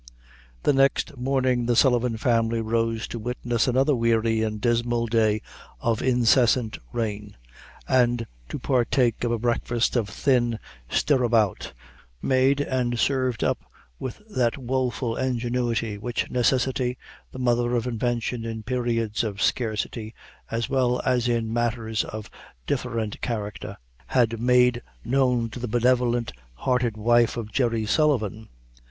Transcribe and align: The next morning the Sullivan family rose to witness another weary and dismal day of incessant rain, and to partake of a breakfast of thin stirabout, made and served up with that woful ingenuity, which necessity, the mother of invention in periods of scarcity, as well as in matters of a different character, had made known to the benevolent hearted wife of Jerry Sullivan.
The 0.63 0.73
next 0.73 1.15
morning 1.15 1.67
the 1.67 1.75
Sullivan 1.75 2.17
family 2.17 2.59
rose 2.59 3.07
to 3.09 3.19
witness 3.19 3.67
another 3.67 3.93
weary 3.95 4.41
and 4.41 4.59
dismal 4.59 5.05
day 5.05 5.43
of 5.79 6.01
incessant 6.01 6.79
rain, 6.91 7.37
and 7.87 8.25
to 8.49 8.57
partake 8.57 9.23
of 9.23 9.31
a 9.31 9.37
breakfast 9.37 9.95
of 9.95 10.09
thin 10.09 10.57
stirabout, 10.89 11.73
made 12.19 12.59
and 12.61 12.97
served 12.97 13.43
up 13.43 13.59
with 13.99 14.23
that 14.35 14.57
woful 14.57 15.15
ingenuity, 15.15 15.99
which 15.99 16.31
necessity, 16.31 16.97
the 17.31 17.37
mother 17.37 17.75
of 17.75 17.85
invention 17.85 18.43
in 18.43 18.63
periods 18.63 19.23
of 19.23 19.39
scarcity, 19.39 20.15
as 20.49 20.67
well 20.67 20.99
as 21.05 21.27
in 21.27 21.53
matters 21.53 22.03
of 22.05 22.25
a 22.25 22.29
different 22.65 23.21
character, 23.21 23.77
had 24.07 24.39
made 24.41 24.81
known 25.05 25.47
to 25.51 25.59
the 25.59 25.67
benevolent 25.67 26.33
hearted 26.55 26.97
wife 26.97 27.37
of 27.37 27.51
Jerry 27.51 27.85
Sullivan. 27.85 28.49